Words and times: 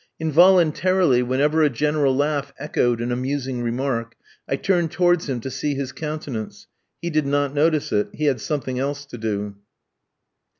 Involuntarily, 0.19 1.21
whenever 1.21 1.61
a 1.61 1.69
general 1.69 2.15
laugh 2.15 2.51
echoed 2.57 3.01
an 3.01 3.11
amusing 3.11 3.61
remark, 3.61 4.15
I 4.49 4.55
turned 4.55 4.89
towards 4.89 5.29
him 5.29 5.39
to 5.41 5.51
see 5.51 5.75
his 5.75 5.91
countenance. 5.91 6.65
He 7.03 7.11
did 7.11 7.27
not 7.27 7.53
notice 7.53 7.91
it, 7.91 8.09
he 8.11 8.23
had 8.25 8.41
something 8.41 8.79
else 8.79 9.05
to 9.05 9.19
do. 9.19 9.57